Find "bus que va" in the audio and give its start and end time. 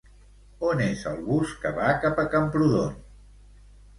1.27-1.91